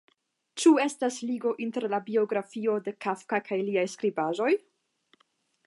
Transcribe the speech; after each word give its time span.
Ĉu 0.61 0.69
estas 0.85 1.19
ligo 1.31 1.51
inter 1.65 1.85
la 1.95 1.99
biografio 2.07 2.79
de 2.87 2.95
Kafka 3.07 3.41
kaj 3.51 3.61
liaj 3.69 3.85
skribaĵoj? 3.97 4.51